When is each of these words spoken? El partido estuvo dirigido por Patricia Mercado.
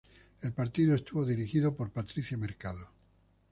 El 0.41 0.51
partido 0.51 0.95
estuvo 0.95 1.23
dirigido 1.23 1.75
por 1.75 1.91
Patricia 1.91 2.35
Mercado. 2.35 2.89